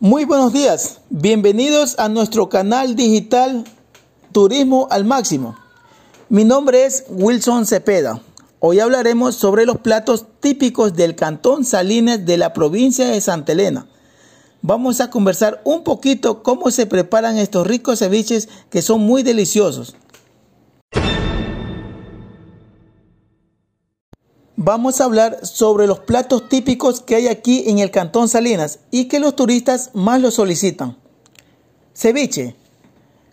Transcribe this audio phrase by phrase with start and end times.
[0.00, 3.64] Muy buenos días, bienvenidos a nuestro canal digital
[4.32, 5.54] Turismo al Máximo.
[6.30, 8.22] Mi nombre es Wilson Cepeda.
[8.58, 13.86] Hoy hablaremos sobre los platos típicos del Cantón Salines de la provincia de Santa Elena.
[14.62, 19.94] Vamos a conversar un poquito cómo se preparan estos ricos ceviches que son muy deliciosos.
[24.56, 29.06] Vamos a hablar sobre los platos típicos que hay aquí en el Cantón Salinas y
[29.06, 30.96] que los turistas más lo solicitan.
[31.92, 32.54] Ceviche.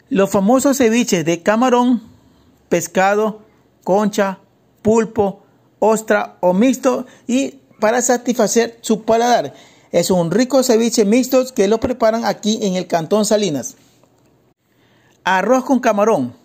[0.09, 2.01] Los famosos ceviches de camarón,
[2.69, 3.43] pescado,
[3.83, 4.39] concha,
[4.81, 5.43] pulpo,
[5.77, 9.53] ostra o mixto y para satisfacer su paladar.
[9.91, 13.75] Es un rico ceviche mixto que lo preparan aquí en el Cantón Salinas.
[15.23, 16.40] Arroz con camarón.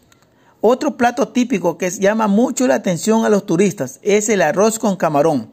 [0.68, 4.96] Otro plato típico que llama mucho la atención a los turistas es el arroz con
[4.96, 5.52] camarón.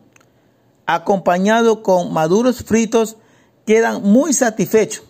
[0.87, 3.17] Acompañado con maduros fritos,
[3.67, 5.03] quedan muy satisfechos,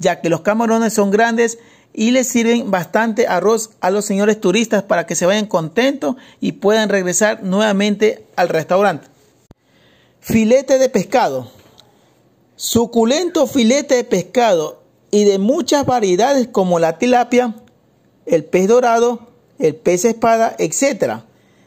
[0.00, 1.60] ya que los camarones son grandes
[1.92, 6.50] y les sirven bastante arroz a los señores turistas para que se vayan contentos y
[6.50, 9.06] puedan regresar nuevamente al restaurante.
[10.18, 11.52] Filete de pescado.
[12.56, 17.54] Suculento filete de pescado y de muchas variedades como la tilapia,
[18.26, 19.20] el pez dorado,
[19.58, 21.20] el pez espada, etc.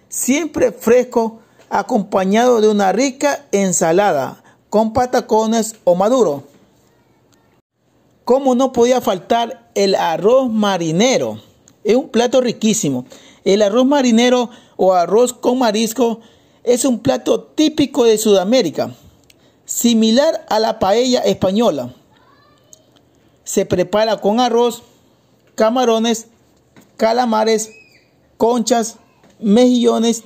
[0.10, 6.44] Siempre fresco, acompañado de una rica ensalada con patacones o maduro.
[8.24, 11.42] Como no podía faltar el arroz marinero.
[11.84, 13.06] Es un plato riquísimo.
[13.46, 16.20] El arroz marinero o arroz con marisco
[16.64, 18.94] es un plato típico de Sudamérica,
[19.64, 21.94] similar a la paella española.
[23.46, 24.84] Se prepara con arroz,
[25.56, 26.28] camarones,
[26.98, 27.72] calamares,
[28.38, 28.98] conchas,
[29.40, 30.24] mejillones,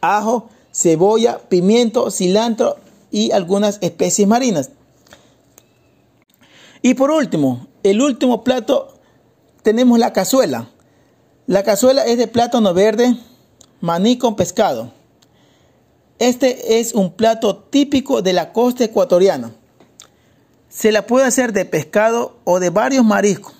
[0.00, 2.76] ajo, cebolla, pimiento, cilantro
[3.10, 4.70] y algunas especies marinas.
[6.82, 9.00] Y por último, el último plato,
[9.62, 10.70] tenemos la cazuela.
[11.46, 13.16] La cazuela es de plátano verde,
[13.80, 14.92] maní con pescado.
[16.18, 19.52] Este es un plato típico de la costa ecuatoriana.
[20.68, 23.59] Se la puede hacer de pescado o de varios mariscos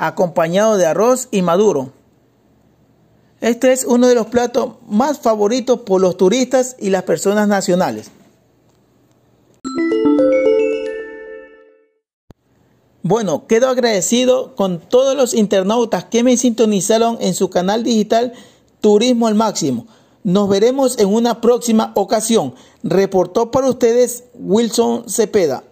[0.00, 1.92] acompañado de arroz y maduro.
[3.42, 8.10] Este es uno de los platos más favoritos por los turistas y las personas nacionales.
[13.02, 18.32] Bueno, quedo agradecido con todos los internautas que me sintonizaron en su canal digital
[18.80, 19.86] Turismo al Máximo.
[20.22, 22.54] Nos veremos en una próxima ocasión.
[22.82, 25.64] Reportó para ustedes Wilson Cepeda.